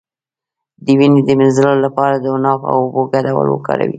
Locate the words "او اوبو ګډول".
2.71-3.47